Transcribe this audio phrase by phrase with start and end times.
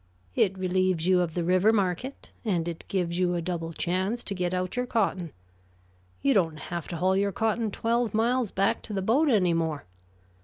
[0.33, 4.33] It relieves you of the river market, and it gives you a double chance to
[4.33, 5.31] get out your cotton.
[6.23, 9.85] You don't have to haul your cotton twelve miles back to the boat any more.